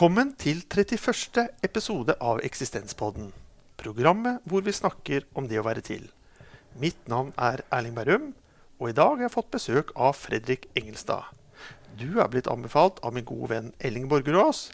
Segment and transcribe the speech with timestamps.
[0.00, 1.42] Velkommen til 31.
[1.60, 3.34] episode av Eksistenspodden.
[3.76, 6.06] Programmet hvor vi snakker om det å være til.
[6.80, 8.30] Mitt navn er Erling Berrum,
[8.80, 11.28] og i dag har jeg fått besøk av Fredrik Engelstad.
[12.00, 14.70] Du er blitt anbefalt av min gode venn Elling Borgerås.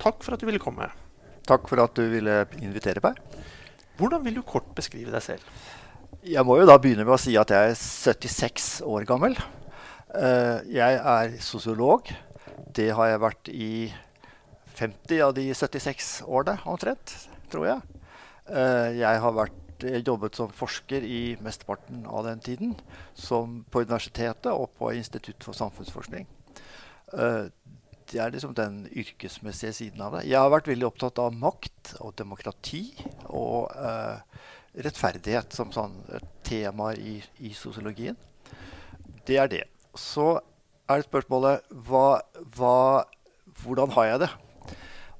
[0.00, 0.88] Takk for at du ville komme.
[1.44, 3.20] Takk for at du ville invitere meg.
[4.00, 5.64] Hvordan vil du kort beskrive deg selv?
[6.24, 9.36] Jeg må jo da begynne med å si at jeg er 76 år gammel.
[10.16, 12.16] Eh, jeg er sosiolog.
[12.72, 13.74] Det har jeg vært i
[14.80, 17.16] 50 av de 76 årene omtrent,
[17.52, 17.98] tror jeg.
[18.48, 22.74] Eh, jeg har vært, jobbet som forsker i mesteparten av den tiden.
[23.16, 26.26] På universitetet og på Institutt for samfunnsforskning.
[27.16, 27.46] Eh,
[28.10, 30.26] det er liksom den yrkesmessige siden av det.
[30.28, 32.82] Jeg har vært veldig opptatt av makt og demokrati
[33.28, 34.18] og uh,
[34.74, 35.94] rettferdighet som sånn
[36.46, 38.18] temaer i, i, sosiologien.
[39.26, 39.62] Det er det.
[39.94, 40.32] Så
[40.90, 42.20] er det spørsmålet hva,
[42.56, 43.06] hva,
[43.62, 44.32] hvordan har jeg det?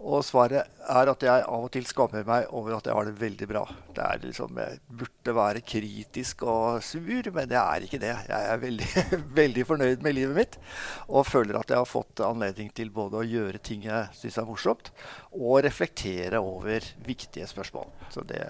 [0.01, 3.19] Og svaret er at jeg av og til skammer meg over at jeg har det
[3.21, 3.67] veldig bra.
[3.93, 8.15] Det er liksom, Jeg burde være kritisk og sur, men jeg er ikke det.
[8.31, 8.89] Jeg er veldig,
[9.41, 10.57] veldig fornøyd med livet mitt
[11.05, 14.49] og føler at jeg har fått anledning til både å gjøre ting jeg syns er
[14.49, 14.91] morsomt,
[15.37, 17.93] og reflektere over viktige spørsmål.
[18.15, 18.41] Så det,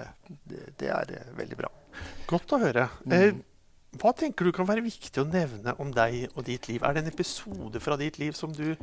[0.47, 1.75] det, det er veldig bra.
[2.31, 2.87] Godt å høre.
[3.03, 3.17] Mm.
[3.17, 3.31] Eh,
[3.99, 6.85] hva tenker du kan være viktig å nevne om deg og ditt liv?
[6.87, 8.77] Er det en episode fra ditt liv som du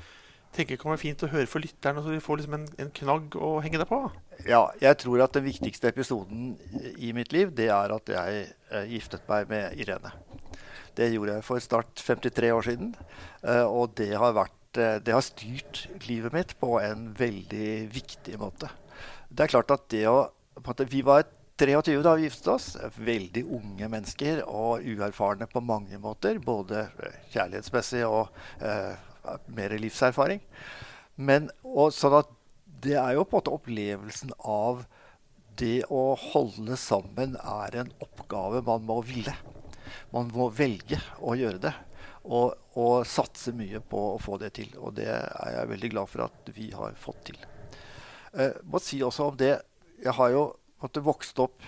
[0.57, 2.91] tenker det kan være fint å høre for lytterne, så de får liksom en, en,
[2.99, 3.99] knagg å henge deg på?
[4.49, 6.55] Ja, jeg tror at den viktigste episoden
[6.97, 10.13] i mitt liv, det er at jeg eh, giftet meg med Irene.
[10.97, 12.93] Det gjorde jeg for snart 53 år siden.
[13.45, 18.37] Eh, og det har, vært, eh, det har styrt livet mitt på en veldig viktig
[18.41, 18.71] måte.
[19.29, 20.31] Det er klart at det å
[20.89, 21.27] Vi var
[21.57, 22.65] 23 da vi giftet oss.
[22.97, 26.39] Veldig unge mennesker og uerfarne på mange måter.
[26.41, 26.87] Både
[27.33, 28.97] kjærlighetsmessig og eh,
[29.53, 30.41] mer livserfaring.
[31.17, 32.31] Men, og, sånn at
[32.83, 34.85] det er jo på en måte opplevelsen av
[35.57, 39.33] det å holde sammen er en oppgave man må ville.
[40.13, 41.73] Man må velge å gjøre det.
[42.27, 44.69] Og, og, satse mye på å få det til.
[44.81, 47.39] Og det er jeg veldig glad for at vi har fått til.
[48.33, 49.53] Jeg eh, må si også om det
[50.03, 50.41] Jeg har jo
[50.83, 51.63] måtte, vokst opp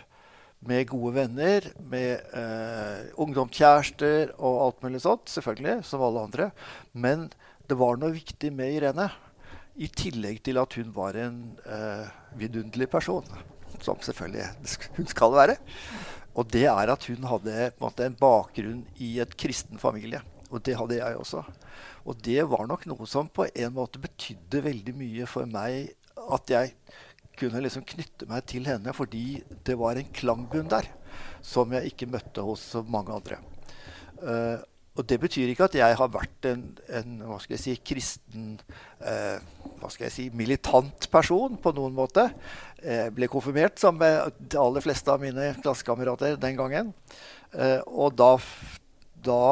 [0.67, 5.31] med gode venner, med eh, ungdomskjærester og alt mulig sånt.
[5.31, 6.49] Selvfølgelig, som alle andre.
[6.91, 7.29] Men
[7.69, 9.07] det var noe viktig med Irene.
[9.79, 12.07] I tillegg til at hun var en eh,
[12.39, 13.25] vidunderlig person.
[13.79, 15.55] Som selvfølgelig hun skal være.
[16.39, 20.21] Og det er at hun hadde måte, en bakgrunn i et kristen familie.
[20.49, 21.43] Og det hadde jeg også.
[22.09, 25.93] Og det var nok noe som på en måte betydde veldig mye for meg.
[26.29, 26.73] At jeg
[27.39, 30.89] kunne liksom knytte meg til henne fordi det var en klangbunn der
[31.45, 33.39] som jeg ikke møtte hos mange andre.
[34.19, 34.59] Uh,
[34.99, 38.49] og det betyr ikke at jeg har vært en, en hva skal jeg si, kristen
[38.99, 39.39] eh,
[39.79, 42.25] hva skal jeg si, militant person på noen måte.
[42.83, 46.91] Jeg ble konfirmert som de aller fleste av mine klassekamerater den gangen.
[47.55, 48.33] Eh, og da,
[49.23, 49.43] da,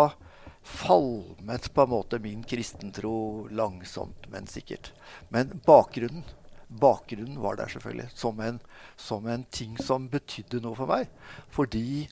[0.68, 4.92] falmet på en måte min kristentro langsomt, men sikkert.
[5.32, 6.28] Men bakgrunnen,
[6.68, 8.60] bakgrunnen var der selvfølgelig, som en,
[9.00, 11.08] som en ting som betydde noe for meg.
[11.56, 12.10] Fordi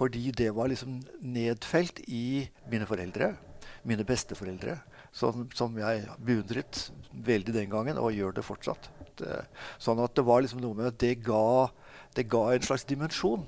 [0.00, 3.34] fordi det var liksom nedfelt i mine foreldre,
[3.84, 4.78] mine besteforeldre,
[5.12, 8.88] som, som jeg beundret veldig den gangen, og gjør det fortsatt.
[9.20, 9.42] Det,
[9.82, 11.68] sånn at det var liksom noe med at det ga,
[12.16, 13.44] det ga en slags dimensjon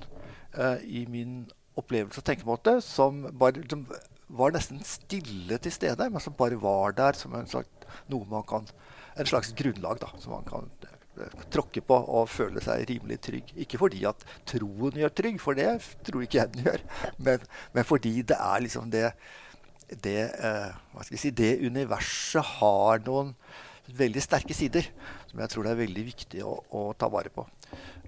[0.53, 1.43] eh, i min
[1.79, 3.87] opplevelse og tenkemåte som bare som
[4.33, 7.69] var nesten stille til stede, men som bare var der som en slags,
[8.09, 8.69] noe man kan,
[9.17, 10.69] en slags grunnlag da, som man kan
[11.53, 13.53] tråkke på og føle seg rimelig trygg.
[13.65, 15.69] Ikke fordi at troen gjør trygg, for det
[16.07, 16.85] tror ikke jeg den gjør.
[17.27, 19.09] Men, men fordi det er liksom det
[20.01, 23.33] det, eh, hva skal jeg si, det universet har noen
[23.93, 24.87] veldig sterke sider
[25.33, 27.45] som jeg tror det er veldig viktig å, å ta vare på.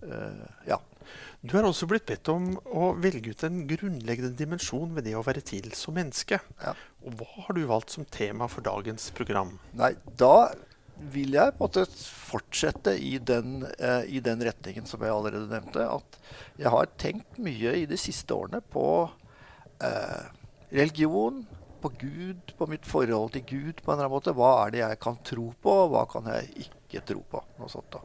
[0.05, 0.77] Uh, ja.
[1.45, 5.23] Du har også blitt bedt om å velge ut en grunnleggende dimensjon ved det å
[5.25, 6.39] være til som menneske.
[6.61, 6.75] Ja.
[7.05, 9.55] Og Hva har du valgt som tema for dagens program?
[9.77, 10.53] Nei, Da
[11.11, 15.51] vil jeg på en måte fortsette i den, eh, i den, retningen som jeg allerede
[15.51, 15.83] nevnte.
[15.83, 16.19] At
[16.59, 18.87] jeg har tenkt mye i de siste årene på
[19.83, 20.25] eh,
[20.71, 21.43] religion,
[21.81, 24.33] på Gud, på mitt forhold til Gud på en eller annen måte.
[24.33, 27.43] Hva er det jeg kan tro på, og hva kan jeg ikke tro på?
[27.59, 28.01] Noe sånt da.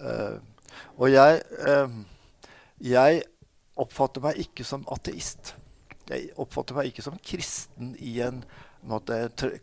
[0.00, 0.38] Eh,
[0.96, 2.00] og jeg, eh,
[2.82, 3.22] jeg
[3.76, 5.54] oppfatter meg ikke som ateist.
[6.08, 8.42] Jeg oppfatter meg ikke som kristen i en
[8.90, 9.18] måte,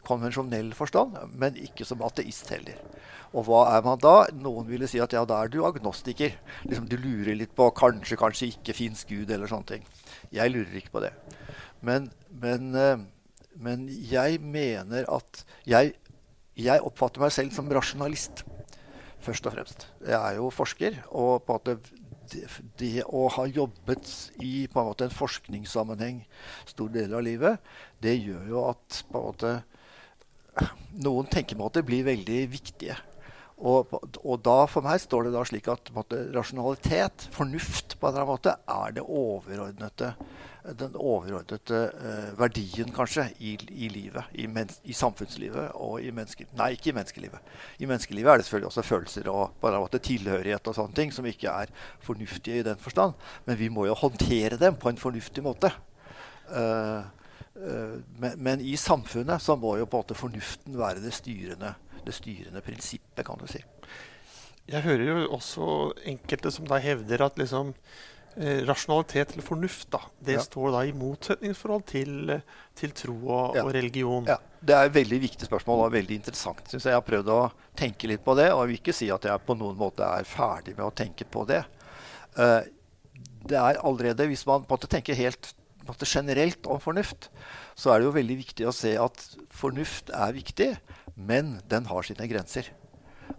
[0.07, 2.79] konvensjonell forstand, men ikke som ateist heller.
[3.33, 4.27] Og hva er man da?
[4.37, 6.35] Noen ville si at ja, da er du agnostiker.
[6.67, 9.89] Liksom, du lurer litt på kanskje, kanskje ikke fins Gud, eller sånne ting.
[10.33, 11.15] Jeg lurer ikke på det.
[11.83, 12.11] Men,
[12.43, 13.01] men, eh,
[13.57, 15.95] men jeg mener at jeg
[16.53, 18.43] jeg oppfatter meg selv som rasjonalist,
[19.23, 19.87] først og fremst.
[20.05, 21.89] Jeg er jo forsker, og på at
[22.31, 22.47] det,
[22.79, 24.09] det, å ha jobbet
[24.43, 26.23] i på en måte en forskningssammenheng
[26.69, 27.59] stor del av livet,
[28.03, 29.53] det gjør jo at på en måte
[31.03, 32.97] noen tenkemåter blir veldig viktige.
[33.63, 38.12] Og, og, da for meg står det da slik at måte, rasjonalitet, fornuft, på en
[38.12, 40.10] eller annen måte, er det overordnete,
[40.80, 44.27] den overordnete uh, verdien, kanskje, i, i livet.
[44.36, 44.50] I,
[44.83, 46.57] I, samfunnslivet og i menneskelivet.
[46.60, 47.56] Nei, ikke i menneskelivet.
[47.80, 50.77] I menneskelivet er det selvfølgelig også følelser og på en eller annen måte tilhørighet og
[50.81, 51.74] sånne ting som ikke er
[52.04, 53.16] fornuftige i den forstand.
[53.48, 55.71] Men vi må jo håndtere dem på en fornuftig måte.
[56.51, 57.00] Uh,
[58.19, 61.75] men, men, i samfunnet så må jo på en måte fornuften være det styrende
[62.07, 63.61] det styrende prinsippet, kan du si.
[64.69, 65.67] Jeg hører jo også
[66.07, 67.73] enkelte som da hevder at liksom,
[68.38, 70.44] eh, rasjonalitet eller fornuft da, det ja.
[70.45, 72.38] står da i motsetningsforhold til,
[72.79, 73.65] til tro og, ja.
[73.65, 74.29] og, religion.
[74.29, 76.63] Ja, Det er et veldig viktig spørsmål og veldig interessant.
[76.69, 76.94] Synes jeg.
[76.94, 77.41] jeg har prøvd å
[77.79, 80.27] tenke litt på det, og jeg vil ikke si at jeg på noen måte er
[80.27, 81.65] ferdig med å tenke på det.
[82.38, 82.63] Uh,
[83.44, 85.51] det er allerede, Hvis man måte tenker helt
[85.88, 87.29] måte generelt om fornuft,
[87.75, 90.69] så er det jo veldig viktig å se at fornuft er viktig.
[91.15, 92.71] Men den har sine grenser.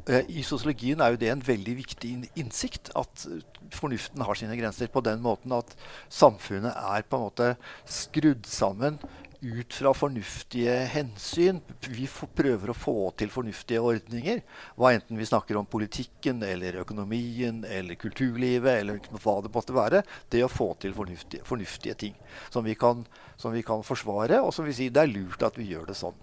[0.09, 2.93] I sosiologien er jo det en veldig viktig innsikt.
[2.97, 3.27] At
[3.75, 5.75] fornuften har sine grenser på den måten at
[6.13, 7.53] samfunnet er på en måte
[7.89, 8.99] skrudd sammen
[9.45, 11.61] ut fra fornuftige hensyn.
[11.85, 14.41] Vi prøver å få til fornuftige ordninger.
[14.79, 20.05] Hva enten vi snakker om politikken eller økonomien eller kulturlivet eller hva det måtte være.
[20.33, 22.17] Det å få til fornuftige, fornuftige ting
[22.49, 23.05] som vi, kan,
[23.37, 25.99] som vi, kan, forsvare, og som vi sier det er lurt at vi gjør det
[26.01, 26.17] sånn.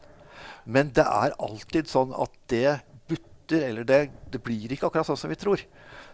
[0.65, 2.79] Men det er alltid sånn at det
[3.09, 4.01] butter, eller det,
[4.33, 5.63] det blir ikke akkurat sånn som vi tror.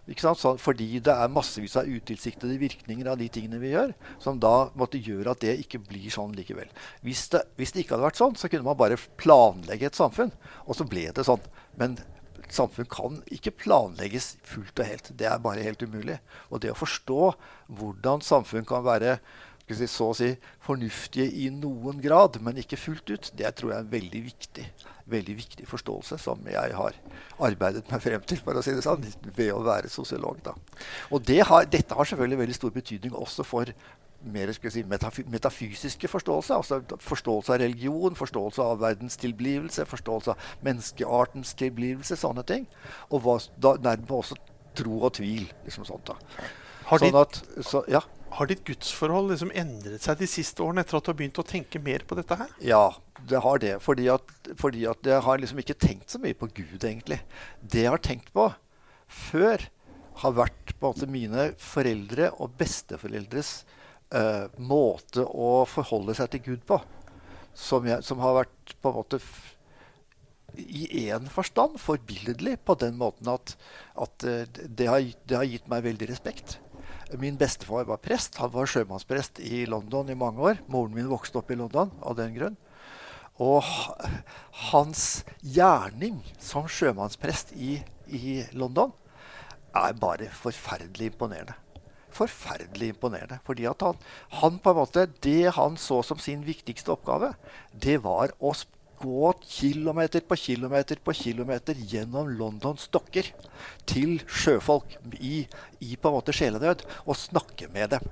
[0.08, 3.92] Sånn, fordi det er massevis av utilsiktede virkninger av de tingene vi gjør,
[4.22, 6.70] som da måtte gjøre at det ikke blir sånn likevel.
[7.04, 10.32] Hvis det, hvis det, ikke hadde vært sånn, så kunne man bare planlegge et samfunn,
[10.64, 11.44] og så ble det sånn.
[11.76, 11.98] Men
[12.48, 15.12] samfunn kan ikke planlegges fullt og helt.
[15.20, 16.18] Det er bare helt umulig.
[16.48, 17.32] Og det å forstå
[17.78, 19.18] hvordan samfunn kan være
[19.76, 20.30] si, så å si
[20.64, 24.66] fornuftige i noen grad, men ikke fullt ut, det tror jeg er en veldig viktig,
[25.12, 26.96] veldig viktig forståelse som jeg har
[27.44, 29.06] arbeidet meg frem til for å si det sånn,
[29.36, 30.40] ved å være sosiolog.
[30.44, 30.56] Da.
[31.12, 33.72] Og det har, dette har selvfølgelig veldig stor betydning også for
[34.22, 34.82] mer si,
[35.30, 36.54] metafysiske forståelse.
[36.54, 42.66] Altså forståelse av religion, forståelse av verdens tilblivelse, forståelse av menneskeartens tilblivelse, sånne ting.
[43.10, 44.38] Og hva, da, nærmere også
[44.78, 45.48] tro og tvil.
[45.64, 46.18] liksom sånt da.
[46.88, 48.02] Har sånn at, så, ja.
[48.36, 51.46] Har ditt gudsforhold liksom endret seg de siste årene etter at du har begynt å
[51.46, 52.52] tenke mer på dette her?
[52.62, 52.84] Ja,
[53.30, 53.74] det har det.
[53.84, 57.22] Fordi at, fordi at jeg har liksom ikke tenkt så mye på Gud, egentlig.
[57.62, 58.50] Det jeg har tenkt på
[59.08, 59.64] før,
[60.18, 63.52] har vært på en måte mine foreldre og besteforeldres
[64.14, 66.80] uh, måte å forholde seg til Gud på.
[67.58, 69.20] Som, jeg, som har vært på en måte
[70.58, 73.54] i én forstand forbilledlig på den måten at,
[73.98, 76.58] at uh, det, har, det, har, gitt meg veldig respekt.
[77.16, 78.36] Min bestefar var prest.
[78.36, 80.58] Han var sjømannsprest i London i mange år.
[80.68, 82.58] Moren min vokste opp i London av den grunn.
[83.40, 83.62] Og
[84.72, 87.78] hans gjerning som sjømannsprest i,
[88.10, 88.92] i London
[89.76, 91.54] er bare forferdelig imponerende.
[92.12, 93.38] Forferdelig imponerende.
[93.46, 94.00] Fordi at han,
[94.40, 97.32] han, på en måte, Det han så som sin viktigste oppgave,
[97.72, 98.52] det var å
[99.00, 103.30] gå kilometer på kilometer på kilometer gjennom Londons dokker
[103.88, 105.44] til sjøfolk i,
[105.80, 108.08] i på en måte sjelenød og snakke med dem.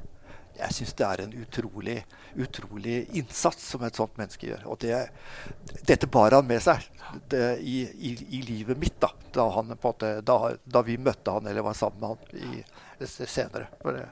[0.57, 1.97] Jeg syns det er en utrolig,
[2.35, 4.67] utrolig innsats som et sånt menneske gjør.
[4.73, 5.07] Og det,
[5.89, 6.85] dette bar han med seg
[7.29, 9.47] det, i, i, i, livet mitt da, da,
[9.83, 13.69] måte, da, da, vi møtte han eller var sammen med han i, senere.
[13.85, 14.05] Det,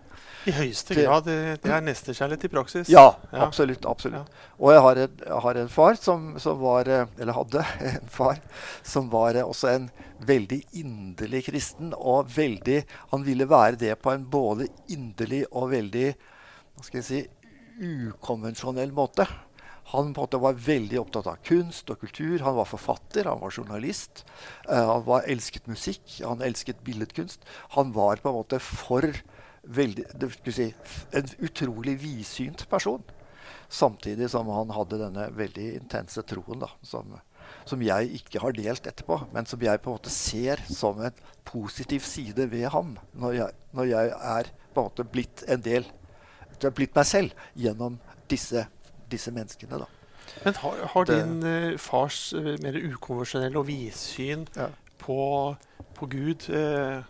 [0.50, 1.28] I høyeste grad.
[1.62, 2.90] Det er nestekjærlighet i praksis.
[2.92, 3.46] Ja, ja.
[3.46, 3.86] absolutt.
[3.88, 4.28] absolutt.
[4.28, 4.50] Ja.
[4.58, 8.42] Og jeg har, en, jeg har en far som, som, var Eller hadde en far
[8.82, 9.88] som var også en
[10.28, 11.94] veldig inderlig kristen.
[11.96, 12.82] Og veldig
[13.14, 16.12] Han ville være det på en både inderlig og veldig
[16.82, 17.20] skal jeg si,
[17.78, 19.26] ukonvensjonell måte.
[19.92, 22.38] Han på en måte var veldig opptatt av kunst og kultur.
[22.40, 24.24] Han var forfatter, han var journalist.
[24.64, 27.44] Uh, han var, elsket musikk, han elsket billedkunst.
[27.76, 29.04] Han var på en måte for
[29.64, 30.06] veldig,
[30.52, 30.70] si,
[31.12, 33.04] en utrolig vidsynt person.
[33.68, 37.14] Samtidig som han hadde denne veldig intense troen da, som,
[37.68, 41.22] som, jeg ikke har delt etterpå, men som jeg på en måte ser som en
[41.48, 45.88] positiv side ved ham når jeg, når jeg er på en måte blitt en del
[46.68, 47.98] har blitt meg selv gjennom
[48.30, 48.66] disse
[49.14, 49.80] disse menneskene.
[49.82, 49.88] da.
[50.44, 54.70] Men har, har din uh, fars uh, mer ukonvensjonelle og vidsyn ja.
[55.02, 55.18] på,
[55.98, 57.04] på, Gud uh,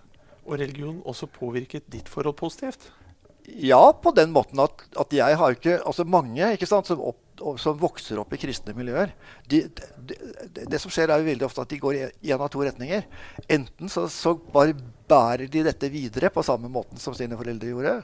[0.44, 2.90] og religion også påvirket ditt forhold positivt?
[3.44, 7.42] Ja, på den måten at, at jeg har ikke Altså mange ikke sant, som, opp,
[7.61, 9.11] som vokser opp i kristne miljøer
[9.52, 10.16] de, de,
[10.49, 12.64] de, Det som skjer, er jo veldig ofte at de går i én av to
[12.64, 13.04] retninger.
[13.52, 14.73] Enten så, så, bare
[15.04, 17.99] bærer de dette videre på samme måten som sine foreldre gjorde.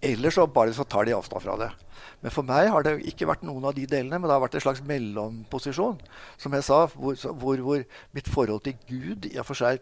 [0.00, 1.70] Eller så bare så tar de avstand fra det.
[2.20, 4.58] Men for meg har det ikke vært noen av de delene, men det har vært
[4.58, 6.00] en slags mellomposisjon.
[6.40, 7.86] Som jeg sa, hvor, hvor, hvor
[8.16, 9.80] mitt forhold til Gud i og for seg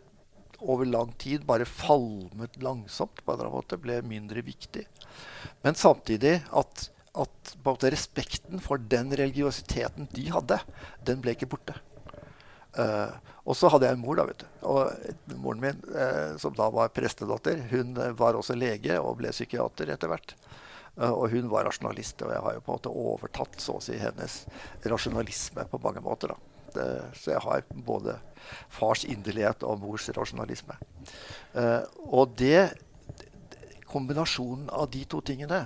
[0.58, 4.86] over lang tid bare falmet langsomt, på en eller annen måte, ble mindre viktig.
[5.66, 10.60] Men samtidig at at respekten for den religiøsiteten de hadde,
[11.06, 11.74] den ble ikke borte.
[12.78, 13.10] Uh,
[13.48, 14.46] og så hadde jeg en mor, da, vet du.
[14.70, 19.90] Og moren min, uh, som da var prestedatter, hun var også lege og ble psykiater
[19.94, 20.36] etter hvert.
[20.98, 23.82] Uh, og hun var rasjonalist, og jeg har jo på en måte overtatt så å
[23.82, 24.44] si hennes
[24.86, 26.34] rasjonalisme på mange måter.
[26.34, 26.54] da.
[26.68, 28.18] Det, så jeg har både
[28.70, 30.76] fars inderlighet og mors rasjonalisme.
[32.04, 32.76] og det,
[33.88, 35.62] kombinasjonen av de to tingene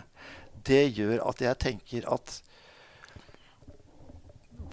[0.62, 2.36] det gjør at jeg tenker at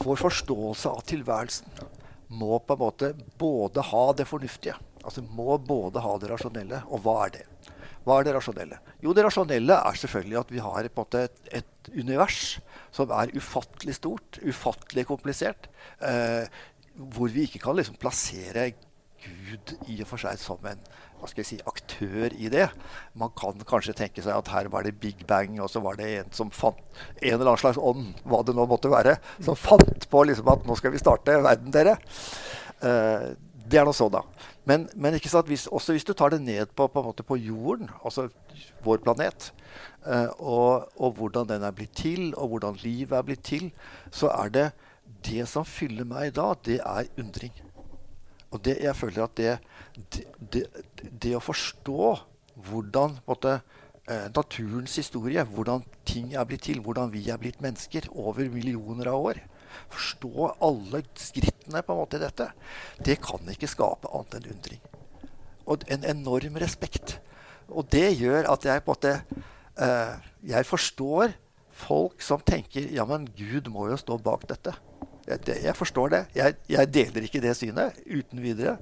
[0.04, 1.98] vår forståelse av tilværelsen
[2.30, 6.84] må på en måte både ha det fornuftige, altså må både ha det rasjonelle.
[6.94, 7.46] Og hva er det?
[8.06, 8.80] Hva er det rasjonelle?
[9.04, 12.60] Jo, det rasjonelle er selvfølgelig at vi har måte, et, et, univers
[12.96, 15.70] som er ufattelig stort, ufattelig komplisert,
[16.06, 16.46] eh,
[17.14, 18.70] hvor vi ikke kan liksom plassere
[19.24, 20.82] Gud i og for seg som en
[21.20, 22.70] hva skal jeg si, aktør i det.
[23.20, 26.08] Man kan kanskje tenke seg at her var det Big Bang, og så var det
[26.14, 26.80] en som fant
[27.20, 30.64] en eller annen slags ånd, hva det nå måtte være, som fant på liksom at
[30.68, 31.98] nå skal vi starte verden, dere.
[32.80, 33.36] Uh,
[33.70, 34.24] det er nå så, da.
[34.70, 38.30] Men, men hvis, også hvis du tar det ned på, på, på jorden, altså
[38.86, 39.52] vår planet,
[40.08, 43.72] uh, og, og, hvordan den er blitt til, og hvordan livet er blitt til,
[44.12, 44.70] så er det
[45.26, 47.52] det som fyller meg da, det er undring.
[48.50, 49.58] Og det, jeg føler at det,
[50.54, 50.66] det,
[51.22, 52.16] det å forstå
[52.70, 53.60] hvordan måtte,
[54.10, 59.12] eh, naturens historie, hvordan ting er blitt til, hvordan vi er blitt mennesker over millioner
[59.14, 59.44] av år
[59.90, 62.50] Forstå alle skrittene på en måte i dette.
[63.06, 64.82] Det kan ikke skape annet enn undring.
[65.70, 67.20] Og en enorm respekt.
[67.70, 69.14] Og det gjør at jeg på en måte
[69.78, 70.14] eh,
[70.50, 71.36] Jeg forstår
[71.70, 74.74] folk som tenker ja, men Gud må jo stå bak dette.
[75.30, 76.20] Jeg, forstår det.
[76.34, 78.78] Jeg, jeg, deler ikke det synet uten videre.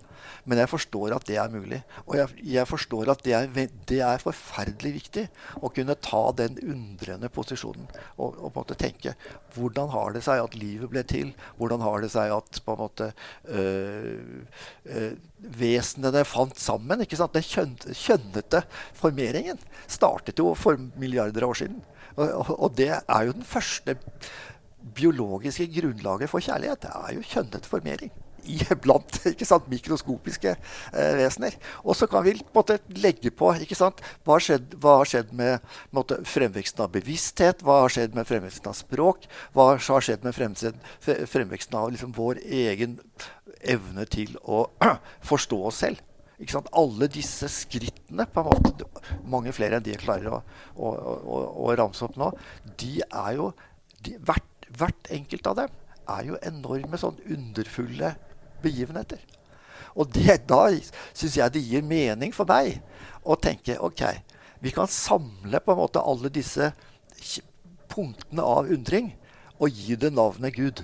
[0.48, 1.82] Men jeg forstår at det er mulig.
[2.06, 3.50] Og jeg, jeg forstår at det er,
[3.90, 5.26] det er, forferdelig viktig
[5.60, 9.14] å kunne ta den undrende posisjonen og, og, på en måte tenke
[9.58, 11.34] hvordan har det seg at livet ble til?
[11.60, 13.10] Hvordan har det seg at på en måte
[13.52, 15.14] øh, øh,
[15.60, 17.04] vesenene fant sammen?
[17.04, 17.36] ikke sant?
[17.36, 18.64] Den kjønn, kjønnete
[18.98, 21.82] formeringen startet jo for milliarder av år siden.
[22.18, 23.98] Og, og, og det er jo den første
[24.96, 28.14] biologiske grunnlaget for kjærlighet det er jo kjønnet formering.
[28.84, 31.58] Blant sant, mikroskopiske eh, vesener.
[31.84, 35.66] Og så kan vi måtte, legge på sant, hva, har skjedd, hva har skjedd med
[35.96, 37.64] måtte, fremveksten av bevissthet?
[37.66, 39.28] Hva har skjedd med fremveksten av språk?
[39.56, 43.00] Hva har skjedd med fremveksten av liksom, vår egen
[43.68, 44.68] evne til å
[45.32, 46.04] forstå oss selv?
[46.78, 48.86] Alle disse skrittene, på en måte,
[49.26, 50.44] mange flere enn de jeg klarer å,
[50.78, 52.30] å, å, å ramse opp nå,
[52.78, 53.50] de er jo
[54.06, 54.46] de, hvert
[54.76, 55.76] hvert enkelt av dem
[56.08, 58.14] er jo enorme sånn underfulle
[58.64, 59.22] begivenheter.
[59.98, 60.68] Og det, da
[61.16, 62.80] syns jeg det gir mening for meg
[63.28, 64.04] å tenke ok,
[64.62, 66.72] vi kan samle på en måte alle disse
[67.92, 69.12] punktene av undring
[69.58, 70.84] og gi det navnet Gud.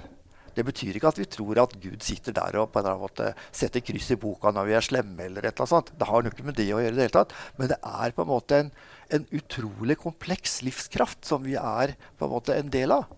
[0.53, 3.07] Det betyr ikke at vi tror at Gud sitter der og på en eller annen
[3.07, 5.25] måte setter kryss i boka når vi er slemme.
[5.25, 5.89] eller et eller annet sånt.
[5.97, 6.93] Det har ikke med det å gjøre.
[6.93, 7.33] det hele tatt.
[7.57, 8.71] Men det er på en måte en,
[9.09, 13.09] en utrolig kompleks livskraft som vi er på en måte en del av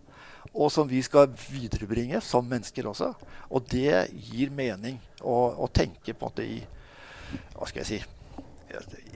[0.55, 3.11] og som vi skal viderebringe som mennesker også.
[3.51, 5.35] Og det gir mening å,
[5.65, 6.61] å tenke på det i
[7.55, 7.99] hva skal jeg si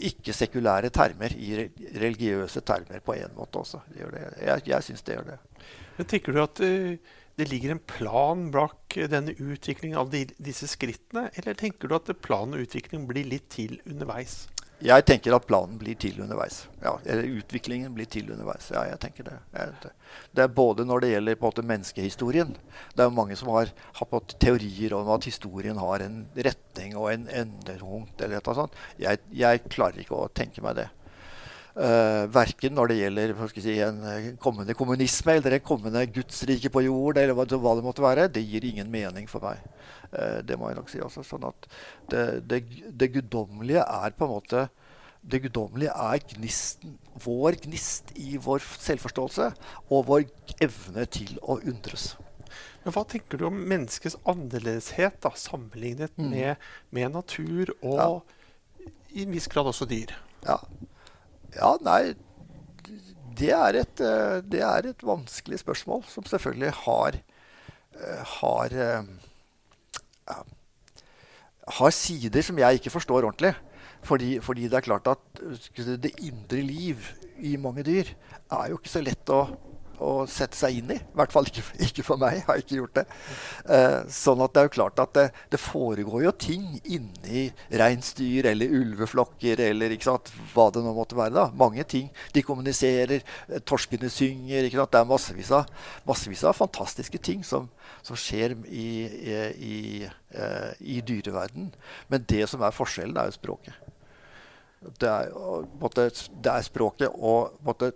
[0.10, 1.66] ikke-sekulære termer, i
[2.00, 3.82] religiøse termer på en måte også.
[3.92, 4.28] Det det.
[4.46, 5.40] Jeg, jeg syns det gjør det.
[5.98, 10.68] Men Tenker du at uh, det ligger en plan bak denne utviklingen av de, disse
[10.72, 14.46] skrittene, eller tenker du at planen og utviklingen blir litt til underveis?
[14.80, 16.62] Jeg tenker at planen blir til underveis.
[16.80, 18.70] Ja, eller utviklingen blir til underveis.
[18.72, 19.38] Ja, jeg tenker det.
[20.32, 22.54] Det er både når det gjelder på en måte menneskehistorien.
[22.96, 27.10] Det er jo mange som har, har teorier om at historien har en retning og
[27.12, 28.22] en endepunkt.
[28.22, 28.80] eller noe sånt.
[29.02, 30.88] Jeg, jeg, klarer ikke å tenke meg det.
[31.80, 33.32] Uh, verken når det gjelder
[33.64, 34.02] si, en
[34.44, 38.28] kommende kommunisme eller en kommende gudsrike på jord, eller hva, hva, det måtte være.
[38.36, 39.64] Det gir ingen mening for meg.
[40.12, 41.00] Uh, det må jeg nok si.
[41.06, 41.70] Også, sånn at
[42.12, 42.62] det, det,
[43.00, 44.68] det guddommelige er på en måte
[45.22, 49.50] det guddommelige er gnisten, vår gnist i vår selvforståelse
[49.92, 50.26] og vår
[50.64, 52.14] evne til å undres.
[52.84, 56.30] Men Hva tenker du om menneskets annerledeshet da, sammenlignet mm.
[56.32, 58.08] med, med, natur og ja.
[59.12, 60.16] i en viss grad også dyr?
[60.46, 60.58] Ja.
[61.56, 62.16] Ja, nei
[63.40, 67.18] det er, et, eh, det er et vanskelig spørsmål, som selvfølgelig har,
[67.96, 70.44] eh, har, eh,
[71.80, 73.56] har sider som jeg ikke forstår ordentlig.
[74.02, 75.20] Fordi, fordi, det er klart at
[75.76, 76.98] det indre liv
[77.38, 78.08] i mange dyr
[78.52, 79.58] er jo ikke så lett å
[80.04, 80.98] å sette seg inn i.
[81.00, 82.42] I hvert fall ikke, ikke for meg.
[82.48, 83.06] har jeg ikke gjort det.
[83.76, 87.48] Eh, sånn at det er jo klart at det, det foregår jo ting inni
[87.82, 91.36] reinsdyr eller ulveflokker eller sant, hva det nå måtte være.
[91.36, 91.48] da.
[91.60, 92.10] Mange ting.
[92.36, 94.70] De kommuniserer, eh, torskene synger.
[94.70, 95.70] Det er massevis av,
[96.08, 97.70] massevis av fantastiske ting som,
[98.06, 99.38] som skjer i, i,
[99.70, 99.78] i,
[100.36, 101.72] uh, i dyreverden.
[102.10, 103.90] Men det som er forskjellen, er jo språket.
[105.00, 105.34] Det er,
[105.82, 107.92] måtte, det er språket og måtte,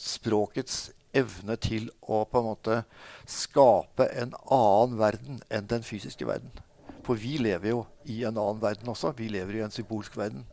[0.00, 2.80] språkets evne til å på en måte
[3.28, 6.52] skape en annen verden enn den fysiske verden.
[7.06, 9.14] For vi lever jo i en annen verden også.
[9.18, 10.44] Vi lever i en symbolsk verden.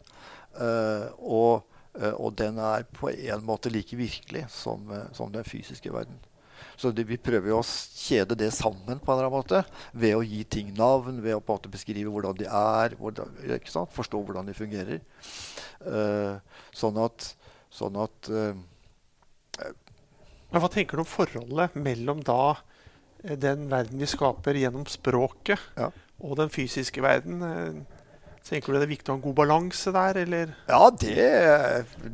[0.58, 1.68] Uh, og,
[2.00, 6.18] uh, og, den er på en måte like virkelig som, uh, som den fysiske verden.
[6.78, 9.62] Så det, vi prøver jo å kjede det sammen på en eller annen måte
[9.98, 13.38] ved å gi ting navn, ved å på en måte beskrive hvordan de er, hvordan,
[13.94, 15.02] forstå hvordan de fungerer.
[16.78, 17.28] sånn at,
[17.74, 18.30] sånn at
[20.58, 22.56] men hva tenker du om forholdet mellom da
[23.22, 25.92] eh, den verden vi skaper gjennom språket, ja.
[26.18, 27.44] og den fysiske verden?
[27.46, 28.08] Eh,
[28.48, 30.56] tenker du det er viktig å ha en god balanse der, eller?
[30.66, 31.28] Ja, det,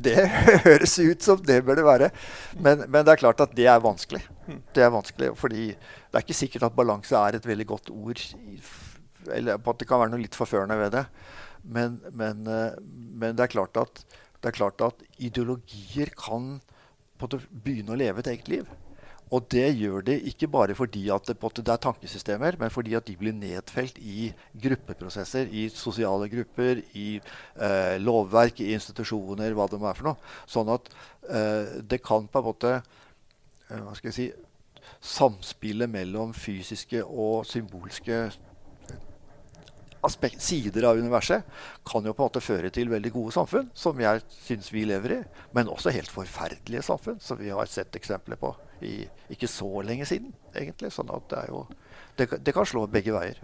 [0.04, 0.16] det,
[0.66, 2.10] høres ut som det bør det være.
[2.58, 4.20] Men, men, det er klart at det er vanskelig.
[4.44, 4.60] Mm.
[4.76, 8.20] Det er vanskelig, fordi det er ikke sikkert at balanse er et veldig godt ord.
[9.32, 11.06] Eller at det kan være noe litt forførende ved det.
[11.64, 14.04] Men, men, eh, men det, er klart at,
[14.44, 16.58] det er klart at ideologier kan
[17.24, 18.68] på å begynne å leve et eget liv.
[19.32, 23.16] Og det gjør de ikke bare fordi at det, er tankesystemer, men fordi at de
[23.18, 24.28] blir nedfelt i
[24.62, 30.32] gruppeprosesser, i sosiale grupper, i eh, lovverk, i institusjoner, hva det må være for noe.
[30.46, 30.92] Sånn at
[31.30, 34.32] eh, det kan på en måte eh, hva skal jeg si,
[35.04, 38.18] Samspillet mellom fysiske og symbolske
[40.06, 41.46] aspekt, sider av universet
[41.86, 45.16] kan jo på en måte føre til veldig gode samfunn, som jeg syns vi lever
[45.16, 45.20] i.
[45.56, 48.52] Men også helt forferdelige samfunn, som vi har sett eksempler på
[48.84, 50.34] i ikke så lenge siden.
[50.54, 50.92] egentlig.
[50.94, 51.64] Sånn at det, jo,
[52.18, 53.40] det, det kan slå begge veier.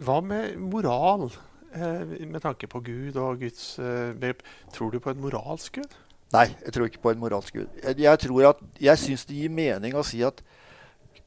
[0.00, 1.28] Hva med moral,
[1.76, 4.46] eh, med tanke på Gud og Guds eh?
[4.72, 5.98] Tror du på en moralsk Gud?
[6.32, 7.80] Nei, jeg tror ikke på en moralsk Gud.
[7.82, 10.42] Jeg, jeg tror at, jeg syns det gir mening å si at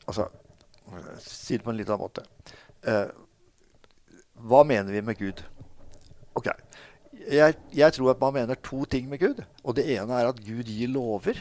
[0.03, 0.25] Altså,
[1.23, 2.25] si det på en litt annen måte.
[2.83, 3.07] Eh,
[4.43, 5.43] hva mener vi med Gud?
[6.35, 6.49] Ok,
[7.31, 9.43] jeg, jeg, tror at man mener to ting med Gud.
[9.63, 11.39] Og Det ene er at Gud gir lover.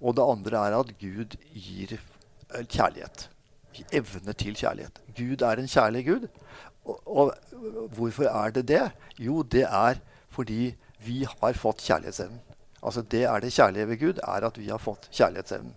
[0.00, 3.28] Og det andre er at Gud gir eh, kjærlighet.
[3.92, 5.00] Evne til kjærlighet.
[5.16, 6.26] Gud er en kjærlig Gud.
[6.84, 7.34] Og, og
[7.96, 8.90] hvorfor er det det?
[9.18, 10.74] Jo, det er fordi
[11.06, 12.40] vi har fått kjærlighetsevnen.
[12.84, 15.74] Altså Det er det kjærlige ved Gud, er at vi har fått kjærlighetsevnen.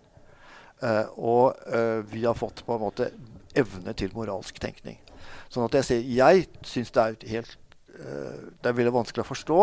[0.84, 3.10] Uh, og uh, vi har fått på en måte
[3.58, 4.99] evne til moralsk tenkning.
[5.53, 7.56] Sånn at jeg, ser, jeg syns det er helt
[7.97, 9.62] uh, Det er veldig vanskelig å forstå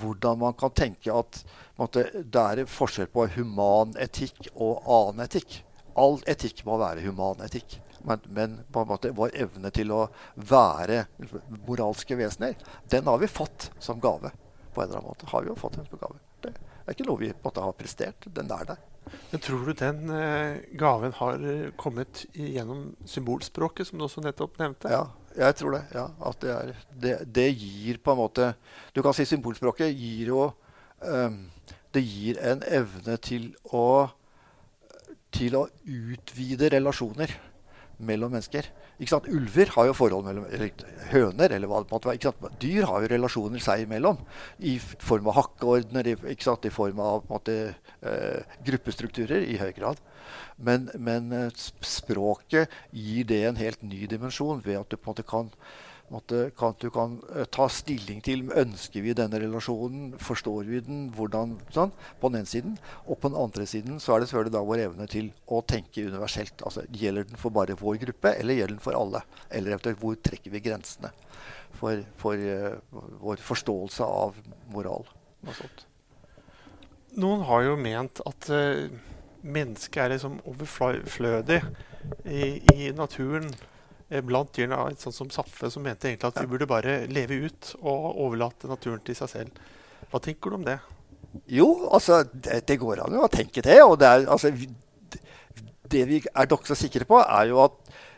[0.00, 1.42] hvordan man kan tenke at
[1.76, 5.58] måtte, det er forskjell på human etikk og annen etikk.
[6.00, 7.76] All etikk må være human etikk.
[8.04, 11.04] Men, men, en måte vår evne til å være
[11.66, 12.56] moralske vesener,
[12.92, 14.32] den har vi fått som gave.
[14.74, 15.26] på en eller annen måte.
[15.30, 16.18] Har vi jo fått som gave.
[16.42, 18.26] Det er ikke noe vi måtte ha prestert.
[18.26, 18.80] Den er der.
[19.30, 24.58] Men tror du den eh, gaven har eh, kommet gjennom symbolspråket, som du også nettopp
[24.60, 24.90] nevnte?
[24.92, 25.82] Ja, jeg tror det.
[25.94, 26.04] ja.
[26.30, 28.52] At det, er, det, det gir på en måte
[28.94, 30.44] Du kan si symbolspråket gir jo
[31.02, 31.40] um,
[31.94, 34.06] Det gir en evne til å,
[35.34, 37.34] til å utvide relasjoner
[37.98, 38.66] mellom mennesker.
[39.00, 40.70] Ulver har jo forhold mellom eller,
[41.10, 42.52] høner eller hva det måtte være.
[42.62, 44.20] Dyr har jo relasjoner seg imellom
[44.60, 49.98] i form av hakkeordner, i, i form av måte, eh, gruppestrukturer i høy grad.
[50.56, 51.50] Men, men, eh,
[51.82, 55.50] språket gir det en helt ny dimensjon ved at du på en måte kan
[56.12, 61.06] måte, kan, du kan uh, ta stilling til ønsker vi denne relasjonen, forstår vi den,
[61.14, 62.76] hvordan, sånn, på den ene siden.
[63.06, 66.06] Og på den andre siden så er det selvfølgelig da vår evne til å tenke
[66.08, 66.64] universelt.
[66.66, 69.24] Altså, Gjelder den for bare vår gruppe, eller gjelder den for alle?
[69.50, 71.10] Eller eventuelt hvor trekker vi grensene
[71.78, 72.78] for, for uh,
[73.24, 74.38] vår forståelse av
[74.74, 75.08] moral?
[75.44, 75.88] Og sånt.
[77.20, 78.88] Noen har jo ment at uh,
[79.44, 81.60] mennesket er liksom overflødig
[82.24, 83.52] i, i naturen.
[84.14, 87.72] Eh, blant dyrene sånn som Saffe, som mente egentlig at vi burde bare leve ut
[87.80, 89.62] og overlate naturen til seg selv.
[90.12, 90.78] Hva tenker du om det?
[91.50, 93.80] Jo, altså, det, det går an å tenke det.
[93.82, 94.52] Og det, er, altså,
[95.90, 97.74] det vi er så sikre på, er jo at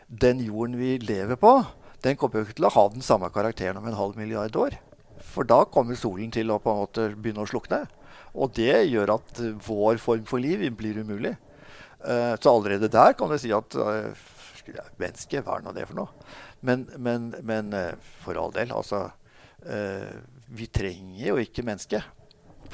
[0.07, 1.55] den jorden vi lever på,
[2.05, 4.77] den kommer jo ikke til å ha den samme karakteren om en halv milliard år.
[5.33, 7.87] For da kommer solen til å på en måte begynne å slukne.
[8.37, 11.33] Og det gjør at vår form for liv blir umulig.
[12.05, 14.13] Uh, så allerede der kan du si at uh,
[14.99, 16.27] Menneske, hva er nå det for noe?
[16.65, 19.07] Men, men, men uh, for all del, altså
[20.47, 22.05] Vi trenger jo ikke mennesket.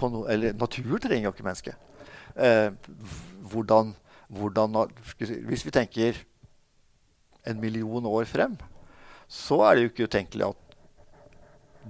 [0.01, 1.75] No, eller naturen trenger jo ikke mennesket.
[3.53, 3.93] hvordan,
[4.27, 4.75] hvordan
[5.47, 6.19] Hvis vi tenker
[7.47, 8.57] en million år frem,
[9.27, 10.63] så er det jo ikke utenkelig at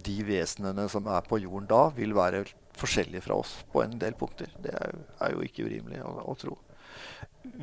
[0.05, 2.45] de vesenene som er på jorden da, vil være
[2.79, 4.49] forskjellige fra oss på en del punkter.
[4.63, 6.57] Det er jo ikke urimelig å, å, tro.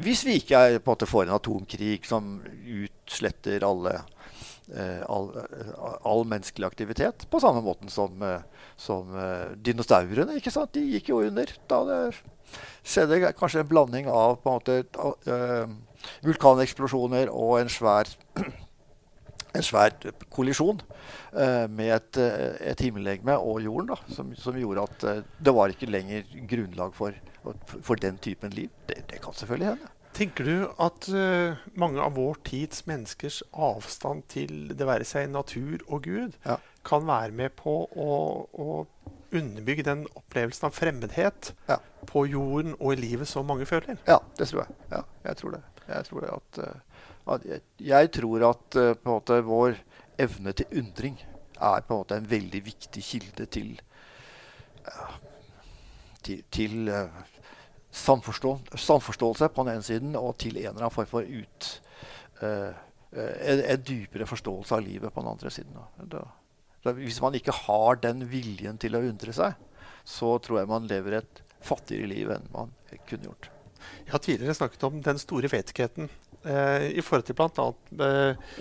[0.00, 2.32] Hvis vi ikke er, på en måte får en atomkrig som
[2.64, 3.98] utsletter alle,
[4.72, 5.30] eh, all,
[6.06, 10.38] all, menneskelig aktivitet, på samme måten som, eh, som eh, dinosaurene.
[10.38, 10.72] ikke sant?
[10.76, 11.52] De gikk jo under.
[11.68, 12.02] Da det
[12.86, 14.80] skjedde kanskje en blanding av på en måte,
[15.28, 15.70] uh,
[16.26, 18.10] vulkaneksplosjoner og en svær
[19.56, 19.96] en svær
[20.30, 25.06] kollisjon uh, med et, eh, et himmellegeme og jorden, da, som, som, gjorde at
[25.42, 28.70] det var ikke lenger grunnlag for, for den typen liv.
[28.88, 29.90] Det, det, kan selvfølgelig hende.
[30.16, 35.84] Tenker du at uh, mange av vår tids menneskers avstand til det være seg natur
[35.86, 36.58] og Gud ja.
[36.86, 38.10] kan være med på å,
[38.50, 38.68] å
[39.30, 41.78] underbygge den opplevelsen av fremmedhet ja.
[42.10, 44.00] på jorden og i livet som mange føler?
[44.10, 44.78] Ja, det tror jeg.
[44.90, 45.62] Ja, jeg tror det.
[45.90, 46.60] Jeg tror det at
[47.78, 49.78] jeg, tror at uh, måte, vår
[50.20, 51.18] evne til undring
[51.60, 53.74] er på en måte en veldig viktig kilde til,
[54.88, 55.16] uh,
[56.26, 57.22] til, til uh,
[57.90, 61.72] samforstå, samforståelse på den ene siden, og til en eller annen form for ut
[62.40, 65.74] en, en, dypere forståelse av livet på den andre siden.
[66.08, 66.22] Da,
[66.86, 69.58] da, hvis man ikke har den viljen til å undre seg,
[70.08, 72.72] så tror jeg man lever et fattigere liv enn man
[73.08, 73.50] kunne gjort.
[74.04, 76.08] Jeg har tidligere snakket om den store vetigheten
[76.44, 77.66] eh, i forhold til bl.a.
[78.06, 78.56] Eh,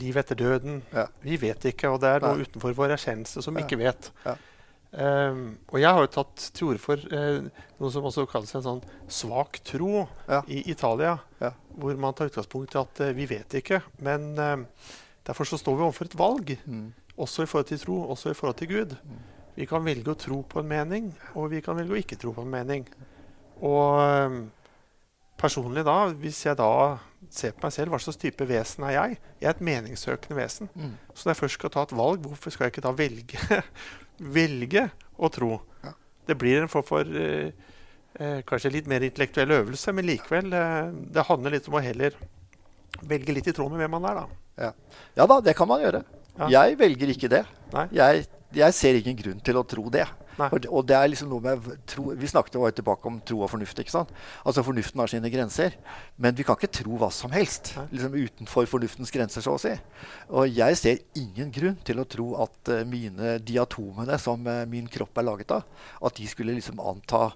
[0.00, 0.80] liv etter døden.
[0.94, 1.08] Ja.
[1.24, 2.46] Vi vet ikke, og det er noe Nei.
[2.46, 3.64] utenfor vår erkjennelse som ja.
[3.64, 4.10] ikke vet.
[4.24, 4.36] Ja.
[4.90, 7.44] Um, og jeg har jo tatt til orde for uh,
[7.78, 10.40] noe som også kalles en sånn svak tro ja.
[10.50, 11.16] i Italia.
[11.38, 11.52] Ja.
[11.78, 13.82] Hvor man tar utgangspunkt i at uh, vi vet ikke.
[14.02, 14.64] Men uh,
[15.26, 16.54] derfor så står vi overfor et valg.
[16.66, 16.88] Mm.
[17.20, 18.96] Også i forhold til tro, også i forhold til Gud.
[19.04, 19.20] Mm.
[19.60, 22.32] Vi kan velge å tro på en mening, og vi kan velge å ikke tro
[22.34, 22.86] på en mening.
[23.60, 24.48] Og
[25.40, 26.70] personlig da, hvis jeg da
[27.32, 29.18] ser på meg selv, hva slags type vesen er jeg?
[29.40, 30.70] Jeg er et meningssøkende vesen.
[30.74, 30.94] Mm.
[31.12, 33.60] Så når jeg først skal ta et valg, hvorfor skal jeg ikke da velge,
[34.20, 35.56] velge å tro?
[35.84, 35.94] Ja.
[36.28, 37.50] Det blir en form for eh,
[38.14, 42.16] eh, kanskje litt mer intellektuell øvelse, men likevel eh, Det handler litt om å heller
[43.00, 44.40] velge litt i tråd med hvem man er, da.
[44.60, 44.72] Ja,
[45.16, 46.02] ja da, det kan man gjøre.
[46.36, 46.48] Ja.
[46.60, 47.44] Jeg velger ikke det.
[47.96, 50.04] Jeg, jeg ser ingen grunn til å tro det.
[50.38, 53.50] Og, og, det er liksom noe med tro, Vi snakket jo tilbake om tro og
[53.52, 53.78] fornuft.
[53.78, 54.12] ikke sant?
[54.44, 55.76] Altså Fornuften har sine grenser.
[56.16, 59.44] Men vi kan ikke tro hva som helst liksom utenfor fornuftens grenser.
[59.44, 59.74] så å si.
[60.30, 64.88] Og jeg ser ingen grunn til å tro at uh, mine diatomene som uh, min
[64.90, 65.66] kropp er laget av,
[66.02, 67.30] at de skulle liksom anta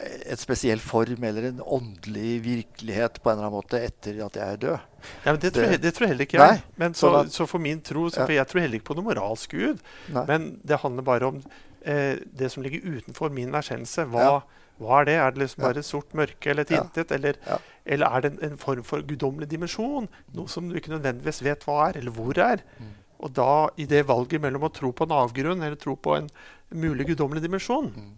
[0.00, 4.56] et spesiell form eller en åndelig virkelighet på en eller annen måte etter at jeg
[4.56, 4.86] er død.
[5.24, 6.62] Ja, men Det, tror jeg, det tror heller ikke jeg.
[6.80, 9.56] Men så, så, for min tro, så, for Jeg tror heller ikke på noe moralsk
[9.56, 9.82] gud.
[10.12, 10.24] Nei.
[10.28, 11.42] Men det handler bare om
[11.82, 14.06] eh, det som ligger utenfor min erkjennelse.
[14.12, 14.70] Hva, ja.
[14.80, 15.18] hva er det?
[15.24, 17.12] Er det liksom bare sort mørke eller tintet?
[17.16, 17.40] Eller,
[17.84, 20.08] eller, er det en, en form for guddommelig dimensjon?
[20.36, 22.64] Noe som du ikke nødvendigvis vet hva er, eller hvor er.
[22.78, 22.96] Mm.
[23.20, 26.30] Og da, i det valget mellom å tro på en avgrunn eller tro på en
[26.70, 28.10] mulig guddommelig dimensjon, mm.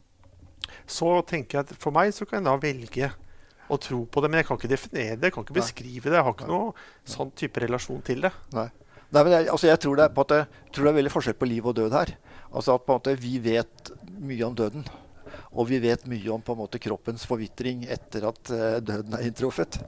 [0.87, 3.11] Så tenker jeg at for meg så kan jeg da velge
[3.72, 4.30] å tro på det.
[4.30, 6.18] Men jeg kan ikke definere det, jeg kan ikke beskrive det.
[6.18, 6.72] Jeg har ikke noe
[7.14, 8.32] sånn type relasjon til det.
[8.56, 8.68] Nei.
[9.12, 10.38] Nei, jeg, altså jeg tror det, måte,
[10.72, 12.14] tror det, er veldig forskjell på liv og død her.
[12.52, 14.87] Altså at Vi vet mye om døden.
[15.52, 19.26] Og vi vet mye om på en måte kroppens forvitring etter at uh, døden er
[19.28, 19.78] inntruffet.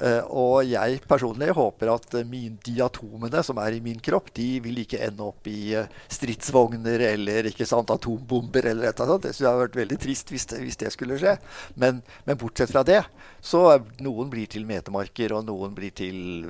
[0.00, 4.32] Uh, og jeg personlig håper at uh, min, de atomene som er i min kropp,
[4.34, 5.76] de vil ikke ende opp i
[6.10, 8.66] stridsvogner eller ikke sant, atombomber.
[8.72, 9.28] eller et eller annet.
[9.28, 11.36] Det skulle vært veldig trist hvis det, hvis det skulle skje.
[11.78, 13.02] Men, men, bortsett fra det,
[13.42, 13.64] så
[14.02, 16.48] noen blir til metemarker, og noen blir til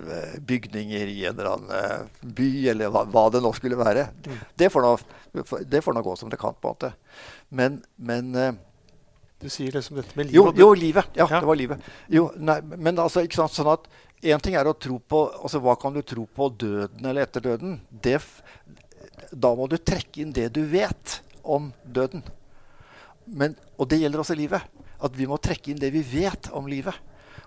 [0.49, 4.09] bygninger i en eller annen by, eller hva, hva, det nå skulle være.
[4.25, 4.43] Mm.
[4.65, 4.97] Det får nå,
[5.69, 6.57] det får nå gå som det kan.
[6.57, 6.95] på en måte.
[7.49, 8.55] Men, men eh,
[9.43, 10.37] Du sier liksom dette med livet?
[10.39, 11.09] Jo, jo livet.
[11.19, 11.93] Ja, ja, det var livet.
[12.13, 13.91] Jo, nei, men altså, ikke sant, sånn at
[14.23, 17.43] Én ting er å tro på altså Hva kan du tro på døden eller etter
[17.43, 17.81] døden?
[17.91, 18.21] Det,
[19.35, 22.23] da må du trekke inn det du vet om døden.
[23.27, 24.63] Men, og det gjelder også livet.
[25.03, 26.95] At vi må trekke inn det vi vet om livet.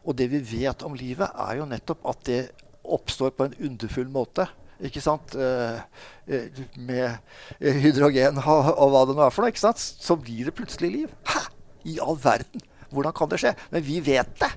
[0.03, 2.41] Og det vi vet om livet, er jo nettopp at det
[2.83, 4.49] oppstår på en underfull måte
[4.83, 5.35] ikke sant?
[5.39, 5.79] Eh,
[6.27, 7.17] eh, med
[7.59, 9.53] hydrogen og, og, hva det nå er for noe.
[9.53, 9.81] ikke sant?
[9.81, 11.13] Så blir det plutselig liv.
[11.31, 11.45] Hæ?
[11.85, 12.63] I all verden!
[12.93, 13.53] Hvordan kan det skje?
[13.71, 14.51] Men vi vet det.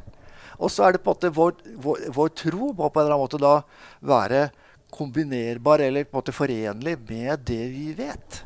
[0.59, 1.55] Og så er det på en måte vår,
[1.85, 3.55] vår, vår, tro må på en eller annen måte da
[4.03, 4.49] være
[4.95, 8.43] kombinerbar eller på en måte forenlig med det vi vet.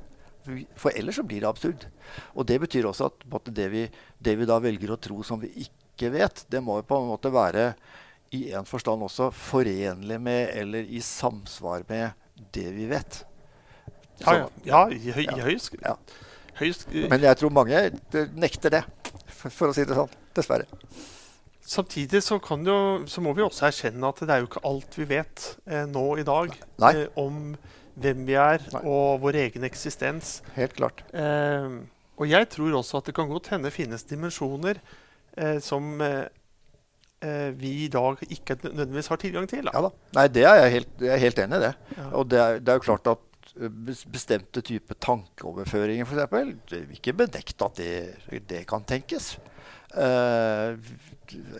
[0.76, 1.86] For ellers så blir det absurd.
[2.34, 3.86] Og det betyr også at måte, det, vi,
[4.18, 7.12] det, vi, da velger å tro som vi ikke vet, det må jo på en
[7.12, 7.72] måte være
[8.32, 12.10] i en forstand også forenlig med eller i samsvar med
[12.54, 13.22] det vi vet.
[14.22, 15.96] Så, ja, ja, i, høy, i høyst, ja.
[16.60, 17.80] høyst, Men jeg tror mange
[18.38, 18.82] nekter det,
[19.26, 20.12] for, for å si det sånn.
[20.32, 20.68] Dessverre.
[21.62, 25.06] Samtidig så, jo, så, må vi også erkjenne at det er jo ikke alt vi
[25.12, 26.54] vet eh, nå i dag
[26.88, 27.52] eh, om
[28.02, 28.82] hvem vi er Nei.
[28.88, 30.40] og vår egen eksistens.
[30.56, 31.04] Helt klart.
[31.14, 31.76] Eh,
[32.18, 34.80] og jeg tror også at det kan godt hende finnes dimensjoner
[35.36, 36.41] eh, som eh, eh,
[37.58, 39.68] vi i dag ikke nødvendigvis har tilgang til.
[39.68, 39.74] Da.
[39.76, 39.90] Ja da.
[40.18, 41.62] Nei, det er jeg helt, jeg er helt enig i.
[41.66, 41.74] det.
[41.98, 42.08] Ja.
[42.18, 43.28] Og det er, det er, jo klart at
[44.12, 46.52] bestemte typer tankeoverføringer, f.eks.
[46.70, 49.34] Det ikke benekte at det, det kan tenkes.
[49.92, 50.76] Eh,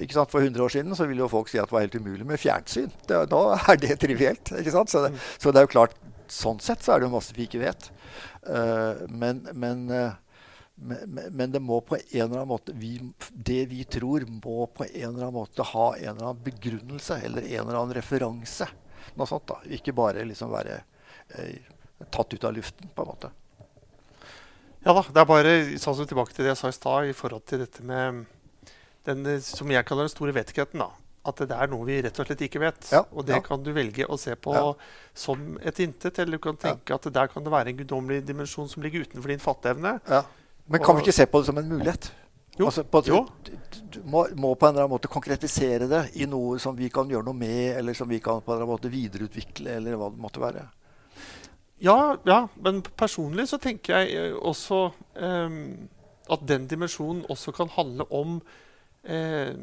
[0.01, 0.31] ikke sant?
[0.33, 2.41] For 100 år siden så ville jo folk si at det var helt umulig med
[2.41, 2.93] fjernsyn.
[3.09, 4.55] Det, nå er det trivielt.
[4.59, 4.93] ikke sant?
[4.93, 5.29] Så det, mm.
[5.39, 5.97] så det, er jo klart,
[6.33, 7.91] sånn sett så er det jo masse vi ikke vet.
[8.49, 10.17] Eh, men, men, uh,
[10.83, 12.97] men, men, det må på en eller annen måte vi,
[13.31, 17.47] Det vi tror, må på en eller annen måte ha en eller annen begrunnelse eller
[17.47, 18.69] en eller annen referanse.
[19.15, 19.61] Noe sånt da.
[19.75, 20.81] Ikke bare liksom være
[22.11, 23.31] tatt ut av luften, på en måte.
[24.83, 25.05] Ja da.
[25.07, 27.63] Det er bare sånn som tilbake til det jeg sa i stad i forhold til
[27.63, 28.25] dette med
[29.07, 30.83] den som jeg kaller den store vettigheten.
[30.83, 30.91] da.
[31.23, 32.89] At det er noe vi rett og slett ikke vet.
[32.91, 33.43] Ja, og det ja.
[33.47, 34.73] kan du velge å se på ja.
[35.15, 36.19] som et intet.
[36.19, 39.31] Eller du kan tenke at der kan det være en guddommelig dimensjon som ligger utenfor
[39.31, 39.99] din fatteevne.
[40.67, 42.13] Men kan vi ikke se på det som en mulighet?
[42.59, 42.67] Jo.
[42.69, 43.23] Altså, på, jo.
[43.93, 47.09] Du, må, må, på en eller annen måte konkretisere det i noe som vi kan
[47.11, 50.11] gjøre noe med, eller som vi kan på en eller annen måte videreutvikle, eller hva
[50.13, 50.67] det måtte være.
[51.83, 54.85] Ja, ja, men personlig så tenker jeg eh, også
[55.19, 55.57] eh,
[56.31, 58.37] at den dimensjonen også kan handle om
[59.03, 59.57] eh,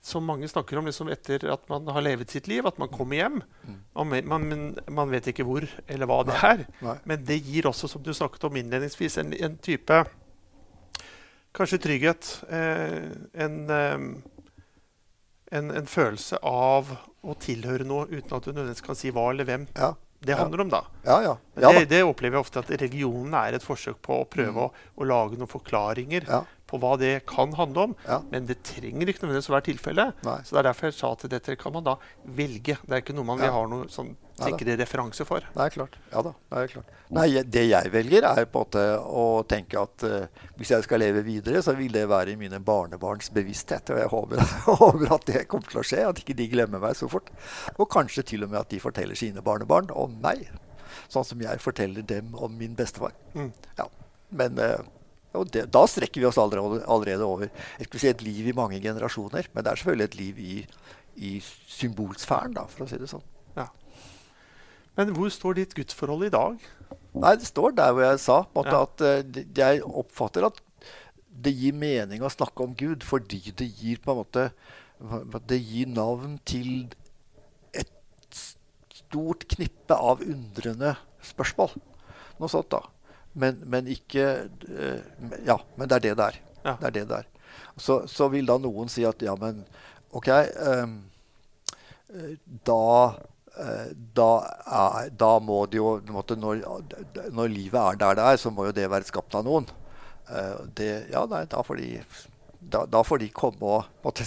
[0.00, 3.18] Som mange snakker om liksom etter at man har levet sitt liv, at man kommer
[3.18, 3.42] hjem.
[3.92, 6.64] og Man, man, man vet ikke hvor eller hva det er.
[6.80, 6.96] Nei.
[7.04, 10.04] Men det gir også, som du snakket om innledningsvis, en, en type
[11.50, 12.28] Kanskje trygghet.
[12.46, 13.10] Eh,
[13.42, 13.94] en, eh,
[15.58, 16.92] en, en, følelse av
[17.26, 19.66] å tilhøre noe uten at du nødvendigvis kan si hva eller hvem.
[19.74, 20.84] Ja det handler om, da.
[21.02, 21.36] Ja, ja.
[21.54, 24.58] ja det, det, opplever jeg ofte at religionen er et forsøk på å prøve mm.
[24.66, 26.26] å, å, lage noen forklaringer
[26.70, 27.98] på hva det kan handle om.
[28.30, 30.24] Men det trenger ikke nødvendigvis å være tilfellet.
[30.46, 32.78] Så det er derfor jeg sa at dette kan man da velge.
[32.80, 35.44] Det er ikke noe man vil ha noen sånn sikre referanse for.
[35.54, 35.96] Det er klart.
[36.12, 36.32] Ja da.
[36.50, 36.94] Det er klart.
[37.16, 41.02] Nei, det jeg velger, er på en måte å tenke at uh, hvis jeg skal
[41.02, 43.92] leve videre, så vil det være i mine barnebarns bevissthet.
[43.94, 44.44] Og jeg håper,
[44.82, 47.32] håper, at det kommer til å skje, at ikke de glemmer meg så fort.
[47.76, 50.46] Og kanskje til og med at de forteller sine barnebarn om meg.
[51.10, 53.14] Sånn som jeg forteller dem om min bestefar.
[53.34, 53.52] Mm.
[53.78, 53.90] Ja.
[54.30, 54.78] Men uh,
[55.30, 57.50] det, da strekker vi oss allerede, allerede over
[57.94, 59.46] si et liv i mange generasjoner.
[59.54, 60.56] Men det er selvfølgelig et liv i,
[61.16, 61.32] i
[61.70, 63.22] symbolsfæren, da, for å si det sånn.
[63.58, 63.68] Ja.
[64.98, 66.58] Men hvor står ditt gudsforhold i dag?
[67.14, 68.40] Nei, Det står der hvor jeg sa.
[68.56, 68.82] Måte, ja.
[68.82, 70.58] at uh, Jeg oppfatter at
[71.40, 74.50] det gir mening å snakke om Gud fordi det gir på en måte
[75.48, 76.90] Det gir navn til
[77.72, 77.88] et
[78.34, 81.72] stort knippe av undrende spørsmål.
[82.40, 82.82] Noe sånt, da.
[83.32, 84.26] Men, men, ikke
[84.66, 85.00] uh,
[85.46, 86.40] Ja, men det er det det er.
[86.64, 86.74] Ja.
[86.80, 87.28] Det er det det er.
[87.80, 89.62] Så, så, vil da noen si at ja, men
[90.16, 90.28] OK
[90.60, 90.96] um,
[92.66, 92.80] da,
[93.54, 94.30] uh, da,
[94.66, 96.64] er, da, må det jo når,
[97.30, 99.68] når, livet er der det er, så må jo det være skapt av noen.
[100.78, 101.88] Det, ja, nei, da får de
[102.60, 104.26] da, da, får de komme og måtte,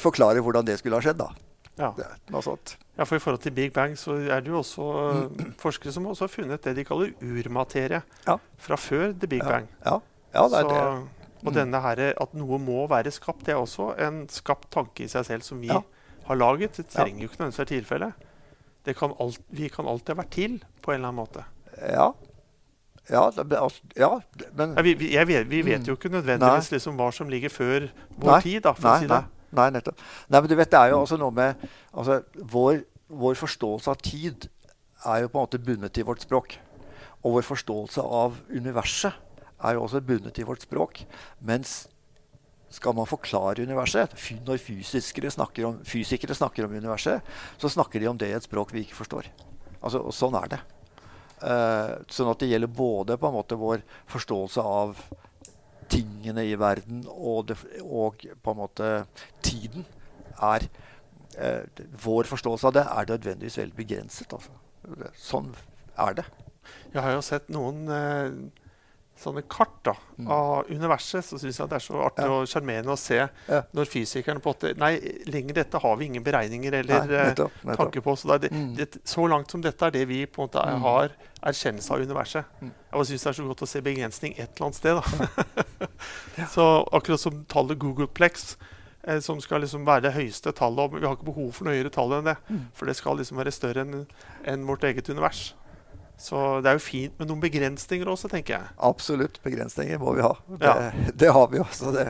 [0.00, 1.20] forklare hvordan det skulle ha skjedd.
[1.20, 1.49] da.
[1.80, 1.90] Ja.
[1.96, 2.74] Det, noe sånt.
[2.98, 4.88] Ja, for I forhold til Big Bang så er det jo også
[5.30, 5.54] mm.
[5.60, 8.36] forskere som også har funnet det de kaller urmaterie ja.
[8.60, 9.70] fra før The Big Bang.
[9.86, 9.96] Ja,
[10.34, 10.44] ja.
[10.52, 10.82] det er så, det.
[11.00, 11.08] Mm.
[11.40, 15.08] Og denne her, at noe må være skapt, det er også en skapt tanke i
[15.08, 16.76] seg selv som vi har laget.
[16.76, 18.26] Det trenger jo ikke nødvendigvis være tilfellet.
[18.98, 21.46] Kan alt, vi kan alltid ha vært til på en eller annen måte.
[21.80, 22.10] Ja.
[23.10, 24.10] Ja, altså, ja
[24.54, 27.88] men vi, vi, vet, vi, vet, jo ikke nødvendigvis liksom, hva som ligger før
[28.20, 28.60] vår nei, tid.
[28.66, 29.18] Da, for nei, å si det.
[29.18, 29.39] Nei,
[29.74, 30.00] nettopp.
[30.28, 32.20] Nei, men du vet, det er jo også noe med altså,
[32.52, 34.48] vår, vår, forståelse av tid
[35.08, 36.58] er jo på en måte bundet til vårt språk.
[37.24, 39.16] Og vår forståelse av universet
[39.60, 41.02] er jo også bundet til vårt språk.
[41.44, 41.82] Mens
[42.70, 44.12] skal man forklare universet
[44.46, 47.20] Når snakker om, fysikere snakker om universet,
[47.58, 49.26] så snakker de om det i et språk vi ikke forstår.
[49.82, 50.60] Altså, sånn er det.
[51.40, 53.80] Uh, sånn at det gjelder både på en måte vår
[54.12, 54.98] forståelse av
[55.90, 58.90] tingene i verden og, det, og på en måte
[59.44, 59.86] tiden
[60.40, 60.66] er
[61.36, 61.66] eh,
[62.04, 64.32] Vår forståelse av det er nødvendigvis veldig begrenset.
[64.32, 64.54] Altså.
[65.18, 65.52] Sånn
[65.98, 66.26] er det.
[66.94, 68.30] Jeg har jo sett noen eh,
[69.20, 69.92] sånne kart da,
[70.26, 72.30] av universet, så syns jeg det er så artig Mm.
[72.30, 72.38] Ja.
[72.40, 73.16] og sjarmerende å se
[73.48, 73.62] Ja.
[73.74, 74.94] når fysikerne på at Nei,
[75.26, 77.76] lenger dette har vi ingen beregninger eller Nei, eh, nettopp, nettopp.
[77.76, 78.16] tanke på.
[78.16, 78.76] Så det det, Mm.
[78.76, 80.80] det, så langt som dette er det vi på en måte er, Mm.
[80.82, 81.10] har
[81.42, 82.44] erkjennelse av universet.
[82.62, 82.72] Mm.
[82.92, 84.94] Jeg syns det er så godt å se begrensning et eller annet sted.
[84.96, 85.86] da.
[86.50, 88.56] Så akkurat som tallet Googleplex,
[89.04, 91.90] eh, som skal liksom være det høyeste tallet Vi har ikke behov for noe høyere
[91.92, 92.36] tall enn det.
[92.50, 92.66] Mm.
[92.74, 94.06] For det skal liksom være større enn
[94.44, 95.54] en vårt eget univers.
[96.20, 98.72] Så det er jo fint med noen begrensninger også, tenker jeg.
[98.84, 99.38] Absolutt.
[99.44, 100.34] Begrensninger må vi ha.
[100.50, 100.90] Det, Ja.
[101.24, 101.62] det har vi.
[101.96, 102.08] Det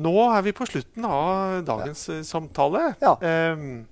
[0.00, 2.22] Nå er vi på slutten av dagens ja.
[2.24, 2.94] samtale.
[3.02, 3.12] Ja.
[3.20, 3.82] Um,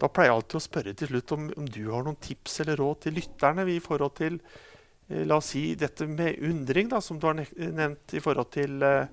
[0.00, 2.80] da pleier jeg alltid å spørre til slutt om, om du har noen tips eller
[2.80, 7.20] råd til lytterne i forhold til eh, La oss si dette med undring, da, som
[7.20, 9.04] du har nevnt i forhold til eh,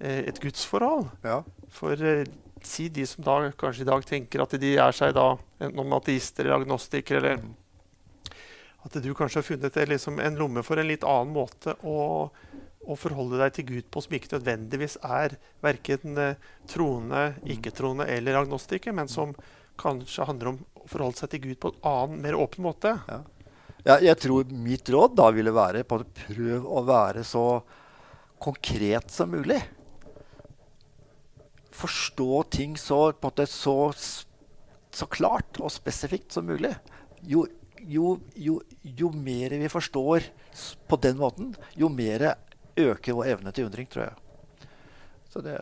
[0.00, 1.10] eh, et gudsforhold.
[1.28, 1.42] Ja.
[1.76, 2.24] For eh,
[2.64, 5.92] si de som da kanskje i dag tenker at de er seg da enten om
[6.00, 7.52] ateister eller agnostikere, eller Mm.
[8.84, 12.28] At du kanskje har funnet liksom, en lomme for en litt annen måte å,
[12.84, 18.42] å forholde deg til Gud på, som ikke nødvendigvis er verken eh, troende, ikke-troende eller
[18.42, 19.32] agnostiker, men som
[19.80, 22.92] kanskje handler om å forholde seg til Gud på en annen, mer åpen måte.
[23.84, 27.46] Ja, jeg tror mitt råd da ville være på at prøv å være så
[28.44, 29.58] konkret som mulig.
[31.74, 33.76] Forstå ting så, måte, så,
[34.94, 36.72] så klart og spesifikt som mulig.
[37.24, 37.46] Jo,
[37.88, 40.26] jo, jo, jo mer vi forstår
[40.88, 42.34] på den måten, jo mer
[42.76, 44.68] øker vår evne til undring, tror jeg.
[45.32, 45.60] Så det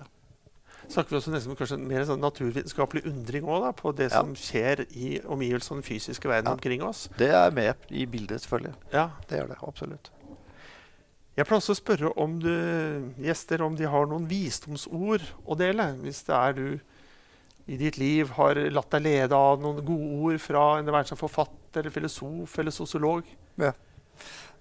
[0.90, 4.18] Snakker vi også nesten om kanskje mer sånn naturvitenskapelig undring også, da, på det Ja.
[4.20, 6.52] som skjer i omgivelsene den fysiske verden Ja.
[6.58, 7.08] omkring oss.
[7.16, 8.74] Det er med i bildet, selvfølgelig.
[8.92, 10.10] Ja, Det gjør det absolutt.
[11.36, 15.94] Jeg pleier også å spørre om du, gjester om de har noen visdomsord å dele.
[16.02, 16.80] Hvis det er du
[17.70, 21.20] i ditt liv har latt deg lede av noen gode ord fra en være seg
[21.20, 23.28] forfatter, eller filosof eller sosiolog.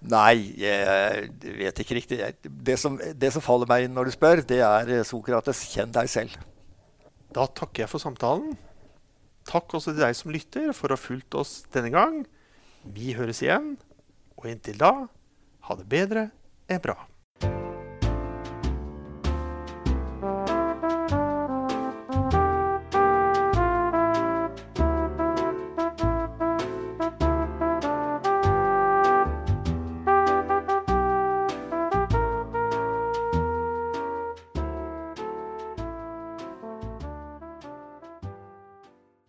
[0.02, 1.28] Nei, jeg
[1.60, 2.20] vet ikke riktig.
[2.42, 5.94] Det som, det som faller meg inn når du spør, det er eh, Sokrates 'kjenn
[5.94, 6.38] deg selv'.
[7.32, 8.56] Da takker jeg for samtalen.
[9.48, 12.24] Takk også til deg som lytter for å ha fulgt oss denne gang.
[12.82, 13.76] Vi høres igjen,
[14.38, 14.94] og inntil da,
[15.70, 16.30] ha det bedre
[16.70, 16.98] enn bra.